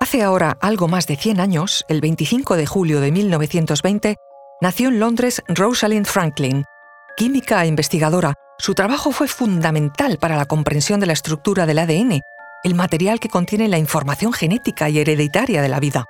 Hace 0.00 0.22
ahora 0.22 0.56
algo 0.60 0.86
más 0.86 1.08
de 1.08 1.16
100 1.16 1.40
años, 1.40 1.84
el 1.88 2.00
25 2.00 2.56
de 2.56 2.66
julio 2.66 3.00
de 3.00 3.10
1920, 3.10 4.14
nació 4.60 4.88
en 4.88 5.00
Londres 5.00 5.42
Rosalind 5.48 6.06
Franklin. 6.06 6.64
Química 7.16 7.64
e 7.64 7.66
investigadora, 7.66 8.34
su 8.58 8.74
trabajo 8.74 9.10
fue 9.10 9.26
fundamental 9.26 10.18
para 10.18 10.36
la 10.36 10.46
comprensión 10.46 11.00
de 11.00 11.06
la 11.06 11.14
estructura 11.14 11.66
del 11.66 11.80
ADN, 11.80 12.20
el 12.62 12.74
material 12.76 13.18
que 13.18 13.28
contiene 13.28 13.66
la 13.66 13.78
información 13.78 14.32
genética 14.32 14.88
y 14.88 15.00
hereditaria 15.00 15.62
de 15.62 15.68
la 15.68 15.80
vida. 15.80 16.04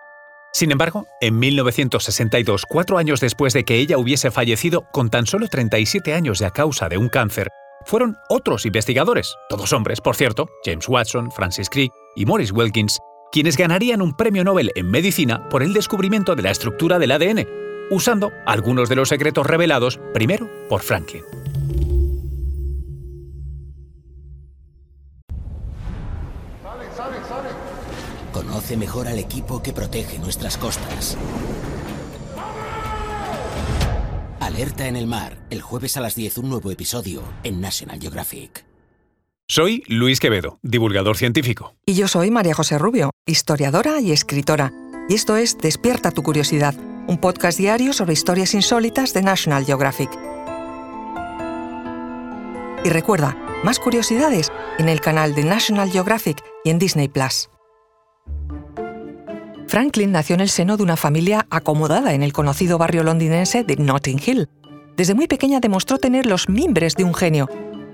Sin 0.52 0.70
embargo, 0.70 1.06
en 1.22 1.38
1962, 1.38 2.66
cuatro 2.68 2.98
años 2.98 3.20
después 3.20 3.54
de 3.54 3.64
que 3.64 3.76
ella 3.76 3.96
hubiese 3.96 4.30
fallecido 4.30 4.84
con 4.92 5.08
tan 5.08 5.24
solo 5.24 5.48
37 5.48 6.12
años 6.12 6.40
de 6.40 6.46
a 6.46 6.50
causa 6.50 6.90
de 6.90 6.98
un 6.98 7.08
cáncer, 7.08 7.48
fueron 7.86 8.18
otros 8.28 8.66
investigadores, 8.66 9.34
todos 9.48 9.72
hombres, 9.72 10.02
por 10.02 10.14
cierto, 10.14 10.46
James 10.62 10.86
Watson, 10.88 11.30
Francis 11.30 11.70
Crick 11.70 11.90
y 12.16 12.26
Morris 12.26 12.52
Wilkins, 12.52 12.98
quienes 13.30 13.56
ganarían 13.56 14.02
un 14.02 14.14
premio 14.14 14.44
Nobel 14.44 14.72
en 14.74 14.90
medicina 14.90 15.48
por 15.48 15.62
el 15.62 15.72
descubrimiento 15.72 16.34
de 16.34 16.42
la 16.42 16.50
estructura 16.50 16.98
del 16.98 17.12
ADN, 17.12 17.46
usando 17.90 18.32
algunos 18.46 18.88
de 18.88 18.96
los 18.96 19.08
secretos 19.08 19.46
revelados 19.46 20.00
primero 20.14 20.50
por 20.68 20.82
Franklin. 20.82 21.22
Conoce 28.32 28.76
mejor 28.76 29.08
al 29.08 29.18
equipo 29.18 29.62
que 29.62 29.72
protege 29.72 30.18
nuestras 30.18 30.56
costas. 30.56 31.16
Alerta 34.40 34.86
en 34.86 34.96
el 34.96 35.06
mar, 35.06 35.38
el 35.50 35.60
jueves 35.60 35.96
a 35.96 36.00
las 36.00 36.14
10 36.14 36.38
un 36.38 36.50
nuevo 36.50 36.70
episodio 36.70 37.22
en 37.42 37.60
National 37.60 38.00
Geographic. 38.00 38.67
Soy 39.50 39.82
Luis 39.86 40.20
Quevedo, 40.20 40.58
divulgador 40.60 41.16
científico. 41.16 41.74
Y 41.86 41.94
yo 41.94 42.06
soy 42.06 42.30
María 42.30 42.52
José 42.52 42.76
Rubio, 42.76 43.12
historiadora 43.26 43.98
y 43.98 44.12
escritora. 44.12 44.74
Y 45.08 45.14
esto 45.14 45.38
es 45.38 45.56
Despierta 45.56 46.10
tu 46.10 46.22
curiosidad, 46.22 46.74
un 47.06 47.16
podcast 47.16 47.56
diario 47.56 47.94
sobre 47.94 48.12
historias 48.12 48.52
insólitas 48.52 49.14
de 49.14 49.22
National 49.22 49.64
Geographic. 49.64 50.10
Y 52.84 52.90
recuerda, 52.90 53.38
más 53.64 53.78
curiosidades 53.78 54.52
en 54.78 54.90
el 54.90 55.00
canal 55.00 55.34
de 55.34 55.44
National 55.44 55.90
Geographic 55.90 56.44
y 56.62 56.68
en 56.68 56.78
Disney 56.78 57.08
Plus. 57.08 57.48
Franklin 59.66 60.12
nació 60.12 60.34
en 60.34 60.42
el 60.42 60.50
seno 60.50 60.76
de 60.76 60.82
una 60.82 60.98
familia 60.98 61.46
acomodada 61.48 62.12
en 62.12 62.22
el 62.22 62.34
conocido 62.34 62.76
barrio 62.76 63.02
londinense 63.02 63.64
de 63.64 63.76
Notting 63.76 64.20
Hill. 64.24 64.50
Desde 64.98 65.14
muy 65.14 65.26
pequeña 65.26 65.60
demostró 65.60 65.96
tener 65.96 66.26
los 66.26 66.50
mimbres 66.50 66.96
de 66.96 67.04
un 67.04 67.14
genio. 67.14 67.48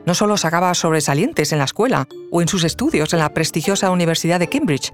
No 0.06 0.14
solo 0.14 0.36
sacaba 0.36 0.74
sobresalientes 0.74 1.52
en 1.52 1.58
la 1.58 1.64
escuela 1.64 2.06
o 2.30 2.42
en 2.42 2.48
sus 2.48 2.64
estudios 2.64 3.12
en 3.12 3.20
la 3.20 3.32
prestigiosa 3.32 3.90
Universidad 3.90 4.38
de 4.38 4.48
Cambridge, 4.48 4.92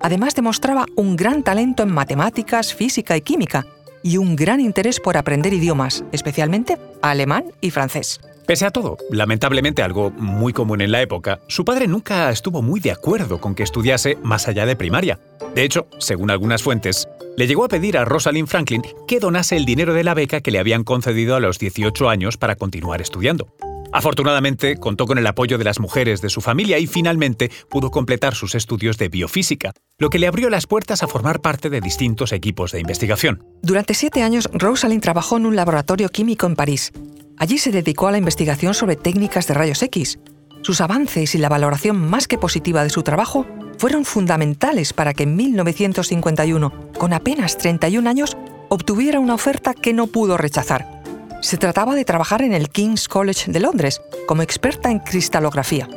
además 0.00 0.34
demostraba 0.34 0.86
un 0.96 1.16
gran 1.16 1.42
talento 1.42 1.82
en 1.82 1.92
matemáticas, 1.92 2.72
física 2.74 3.16
y 3.16 3.22
química, 3.22 3.66
y 4.02 4.16
un 4.16 4.36
gran 4.36 4.60
interés 4.60 5.00
por 5.00 5.16
aprender 5.16 5.52
idiomas, 5.52 6.04
especialmente 6.12 6.78
alemán 7.02 7.44
y 7.60 7.70
francés. 7.70 8.20
Pese 8.46 8.66
a 8.66 8.70
todo, 8.70 8.98
lamentablemente 9.10 9.82
algo 9.82 10.10
muy 10.10 10.52
común 10.52 10.80
en 10.80 10.90
la 10.90 11.00
época, 11.00 11.40
su 11.46 11.64
padre 11.64 11.86
nunca 11.86 12.28
estuvo 12.30 12.60
muy 12.62 12.80
de 12.80 12.90
acuerdo 12.90 13.40
con 13.40 13.54
que 13.54 13.62
estudiase 13.62 14.18
más 14.22 14.48
allá 14.48 14.66
de 14.66 14.74
primaria. 14.74 15.20
De 15.54 15.62
hecho, 15.62 15.86
según 15.98 16.30
algunas 16.30 16.62
fuentes, 16.62 17.08
le 17.36 17.46
llegó 17.46 17.64
a 17.64 17.68
pedir 17.68 17.96
a 17.96 18.04
Rosalind 18.04 18.48
Franklin 18.48 18.82
que 19.06 19.20
donase 19.20 19.56
el 19.56 19.64
dinero 19.64 19.94
de 19.94 20.04
la 20.04 20.14
beca 20.14 20.40
que 20.40 20.50
le 20.50 20.58
habían 20.58 20.82
concedido 20.82 21.36
a 21.36 21.40
los 21.40 21.58
18 21.58 22.08
años 22.08 22.36
para 22.36 22.56
continuar 22.56 23.00
estudiando. 23.00 23.48
Afortunadamente, 23.92 24.78
contó 24.78 25.06
con 25.06 25.18
el 25.18 25.26
apoyo 25.26 25.58
de 25.58 25.64
las 25.64 25.78
mujeres 25.78 26.22
de 26.22 26.30
su 26.30 26.40
familia 26.40 26.78
y 26.78 26.86
finalmente 26.86 27.50
pudo 27.68 27.90
completar 27.90 28.34
sus 28.34 28.54
estudios 28.54 28.96
de 28.96 29.10
biofísica, 29.10 29.72
lo 29.98 30.08
que 30.08 30.18
le 30.18 30.26
abrió 30.26 30.48
las 30.48 30.66
puertas 30.66 31.02
a 31.02 31.08
formar 31.08 31.42
parte 31.42 31.68
de 31.68 31.82
distintos 31.82 32.32
equipos 32.32 32.72
de 32.72 32.80
investigación. 32.80 33.44
Durante 33.62 33.92
siete 33.92 34.22
años, 34.22 34.48
Rosalind 34.54 35.02
trabajó 35.02 35.36
en 35.36 35.44
un 35.44 35.56
laboratorio 35.56 36.08
químico 36.08 36.46
en 36.46 36.56
París. 36.56 36.90
Allí 37.36 37.58
se 37.58 37.70
dedicó 37.70 38.08
a 38.08 38.12
la 38.12 38.18
investigación 38.18 38.72
sobre 38.72 38.96
técnicas 38.96 39.46
de 39.46 39.54
rayos 39.54 39.82
X. 39.82 40.18
Sus 40.62 40.80
avances 40.80 41.34
y 41.34 41.38
la 41.38 41.50
valoración 41.50 41.96
más 41.96 42.28
que 42.28 42.38
positiva 42.38 42.84
de 42.84 42.90
su 42.90 43.02
trabajo 43.02 43.46
fueron 43.76 44.06
fundamentales 44.06 44.94
para 44.94 45.12
que 45.12 45.24
en 45.24 45.36
1951, 45.36 46.92
con 46.96 47.12
apenas 47.12 47.58
31 47.58 48.08
años, 48.08 48.38
obtuviera 48.70 49.20
una 49.20 49.34
oferta 49.34 49.74
que 49.74 49.92
no 49.92 50.06
pudo 50.06 50.38
rechazar 50.38 51.01
se 51.42 51.58
trataba 51.58 51.94
de 51.94 52.04
trabajar 52.04 52.40
en 52.40 52.54
el 52.54 52.70
King's 52.70 53.08
College 53.08 53.50
de 53.50 53.60
Londres 53.60 54.00
como 54.26 54.42
experta 54.42 54.90
en 54.90 55.00
cristalografía. 55.00 55.88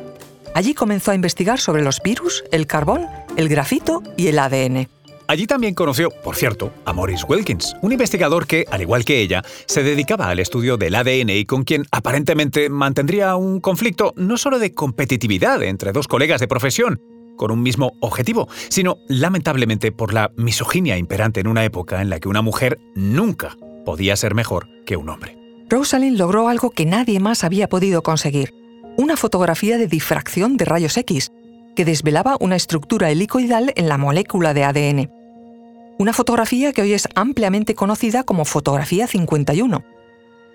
Allí 0.53 0.73
comenzó 0.73 1.11
a 1.11 1.15
investigar 1.15 1.59
sobre 1.59 1.83
los 1.83 2.01
virus, 2.01 2.43
el 2.51 2.67
carbón, 2.67 3.07
el 3.37 3.47
grafito 3.47 4.01
y 4.17 4.27
el 4.27 4.39
ADN. 4.39 4.89
Allí 5.27 5.47
también 5.47 5.73
conoció, 5.73 6.09
por 6.23 6.35
cierto, 6.35 6.71
a 6.85 6.93
Morris 6.93 7.23
Wilkins, 7.27 7.75
un 7.81 7.91
investigador 7.91 8.45
que, 8.45 8.65
al 8.69 8.81
igual 8.81 9.05
que 9.05 9.21
ella, 9.21 9.43
se 9.65 9.81
dedicaba 9.81 10.29
al 10.29 10.39
estudio 10.39 10.77
del 10.77 10.95
ADN 10.95 11.29
y 11.29 11.45
con 11.45 11.63
quien 11.63 11.85
aparentemente 11.91 12.69
mantendría 12.69 13.35
un 13.35 13.59
conflicto 13.59 14.13
no 14.17 14.37
solo 14.37 14.59
de 14.59 14.73
competitividad 14.73 15.63
entre 15.63 15.93
dos 15.93 16.07
colegas 16.07 16.41
de 16.41 16.47
profesión, 16.47 17.01
con 17.37 17.51
un 17.51 17.61
mismo 17.61 17.93
objetivo, 18.01 18.47
sino 18.69 18.97
lamentablemente 19.07 19.91
por 19.91 20.13
la 20.13 20.31
misoginia 20.37 20.97
imperante 20.97 21.39
en 21.39 21.47
una 21.47 21.65
época 21.65 22.01
en 22.01 22.09
la 22.09 22.19
que 22.19 22.29
una 22.29 22.41
mujer 22.41 22.79
nunca 22.95 23.57
podía 23.85 24.15
ser 24.15 24.35
mejor 24.35 24.67
que 24.85 24.97
un 24.97 25.09
hombre. 25.09 25.37
Rosalind 25.69 26.17
logró 26.17 26.47
algo 26.49 26.69
que 26.69 26.85
nadie 26.85 27.19
más 27.19 27.43
había 27.43 27.69
podido 27.69 28.03
conseguir, 28.03 28.53
una 28.97 29.17
fotografía 29.17 29.77
de 29.77 29.87
difracción 29.87 30.57
de 30.57 30.65
rayos 30.65 30.97
X, 30.97 31.31
que 31.75 31.85
desvelaba 31.85 32.37
una 32.39 32.55
estructura 32.55 33.09
helicoidal 33.09 33.73
en 33.75 33.89
la 33.89 33.97
molécula 33.97 34.53
de 34.53 34.63
ADN. 34.63 35.11
Una 35.97 36.13
fotografía 36.13 36.73
que 36.73 36.81
hoy 36.81 36.93
es 36.93 37.07
ampliamente 37.15 37.75
conocida 37.75 38.23
como 38.23 38.45
fotografía 38.45 39.07
51. 39.07 39.83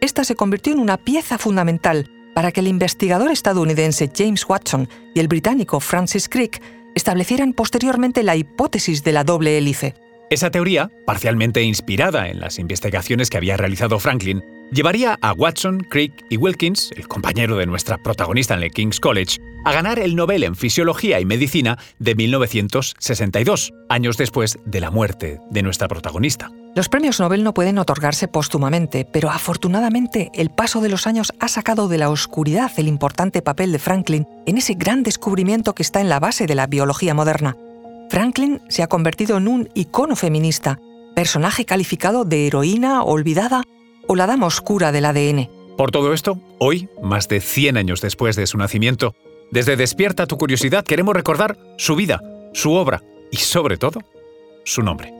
Esta 0.00 0.24
se 0.24 0.34
convirtió 0.34 0.72
en 0.72 0.80
una 0.80 0.97
pieza 0.97 1.38
fundamental 1.38 2.10
para 2.34 2.52
que 2.52 2.60
el 2.60 2.68
investigador 2.68 3.30
estadounidense 3.30 4.10
James 4.14 4.48
Watson 4.48 4.88
y 5.14 5.20
el 5.20 5.28
británico 5.28 5.80
Francis 5.80 6.28
Crick 6.28 6.62
establecieran 6.94 7.52
posteriormente 7.52 8.22
la 8.22 8.36
hipótesis 8.36 9.04
de 9.04 9.12
la 9.12 9.24
doble 9.24 9.58
hélice. 9.58 9.94
Esa 10.30 10.52
teoría, 10.52 10.92
parcialmente 11.06 11.60
inspirada 11.64 12.28
en 12.28 12.38
las 12.38 12.60
investigaciones 12.60 13.30
que 13.30 13.36
había 13.36 13.56
realizado 13.56 13.98
Franklin, 13.98 14.44
llevaría 14.70 15.18
a 15.22 15.32
Watson, 15.32 15.80
Crick 15.91 16.24
y 16.30 16.36
Wilkins, 16.36 16.92
el 16.94 17.08
compañero 17.08 17.56
de 17.56 17.66
nuestra 17.66 17.98
protagonista 17.98 18.54
en 18.54 18.62
el 18.62 18.70
King's 18.70 19.00
College, 19.00 19.41
a 19.64 19.72
ganar 19.72 19.98
el 19.98 20.14
Nobel 20.14 20.44
en 20.44 20.54
Fisiología 20.54 21.18
y 21.18 21.24
Medicina 21.24 21.78
de 21.98 22.14
1962, 22.14 23.72
años 23.88 24.16
después 24.18 24.56
de 24.64 24.80
la 24.80 24.92
muerte 24.92 25.41
de 25.50 25.62
nuestra 25.64 25.88
protagonista. 25.88 26.48
Los 26.76 26.88
premios 26.88 27.18
Nobel 27.18 27.42
no 27.42 27.52
pueden 27.52 27.78
otorgarse 27.78 28.28
póstumamente, 28.28 29.04
pero 29.04 29.30
afortunadamente 29.30 30.30
el 30.34 30.50
paso 30.50 30.80
de 30.80 30.91
los 30.91 31.08
años 31.08 31.32
ha 31.41 31.48
sacado 31.48 31.88
de 31.88 31.98
la 31.98 32.08
oscuridad 32.08 32.70
el 32.76 32.86
importante 32.86 33.42
papel 33.42 33.72
de 33.72 33.80
Franklin 33.80 34.28
en 34.47 34.58
ese 34.58 34.74
gran 34.74 35.02
descubrimiento 35.02 35.74
que 35.74 35.82
está 35.82 36.00
en 36.00 36.08
la 36.08 36.20
base 36.20 36.47
de 36.47 36.54
la 36.54 36.68
biología 36.68 37.14
moderna. 37.14 37.56
Franklin 38.10 38.60
se 38.69 38.82
ha 38.82 38.88
convertido 38.88 39.37
en 39.37 39.47
un 39.47 39.69
icono 39.75 40.16
feminista, 40.16 40.81
personaje 41.15 41.65
calificado 41.65 42.25
de 42.25 42.48
heroína 42.48 43.04
olvidada 43.04 43.62
o 44.09 44.16
la 44.16 44.26
dama 44.26 44.48
oscura 44.48 44.91
del 44.91 45.04
ADN. 45.04 45.48
Por 45.76 45.93
todo 45.93 46.12
esto, 46.12 46.41
hoy, 46.59 46.88
más 47.00 47.28
de 47.28 47.41
100 47.41 47.76
años 47.76 48.00
después 48.00 48.34
de 48.34 48.48
su 48.48 48.59
nacimiento, 48.59 49.15
desde 49.53 49.76
Despierta 49.76 50.26
tu 50.26 50.38
curiosidad 50.38 50.84
queremos 50.84 51.15
recordar 51.15 51.56
su 51.78 51.94
vida, 51.94 52.21
su 52.53 52.72
obra 52.72 53.00
y 53.31 53.37
sobre 53.37 53.76
todo, 53.76 54.00
su 54.65 54.82
nombre. 54.82 55.19